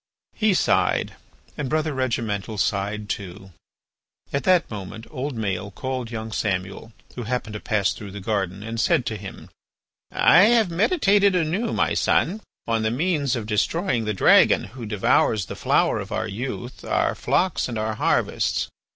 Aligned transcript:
He 0.33 0.55
sighed 0.55 1.13
and 1.59 1.69
brother 1.69 1.93
Regimental 1.93 2.57
sighed 2.57 3.07
too. 3.07 3.51
At 4.33 4.45
that 4.45 4.71
moment 4.71 5.05
old 5.11 5.37
Maël 5.37 5.75
called 5.75 6.09
young 6.09 6.31
Samuel, 6.31 6.91
who 7.13 7.21
happened 7.21 7.53
to 7.53 7.59
pass 7.59 7.93
through 7.93 8.09
the 8.09 8.19
garden, 8.19 8.63
and 8.63 8.79
said 8.79 9.05
to 9.05 9.15
him: 9.15 9.51
"I 10.11 10.45
have 10.45 10.71
meditated 10.71 11.35
anew, 11.35 11.71
my 11.71 11.93
son, 11.93 12.41
on 12.65 12.81
the 12.81 12.89
means 12.89 13.35
of 13.35 13.45
destroying 13.45 14.05
the 14.05 14.13
dragon 14.15 14.63
who 14.73 14.87
devours 14.87 15.45
the 15.45 15.55
flower 15.55 15.99
of 15.99 16.11
our 16.11 16.27
youth, 16.27 16.83
our 16.83 17.13
flocks, 17.13 17.67
and 17.67 17.77
our 17.77 17.93
harvests. 17.93 18.69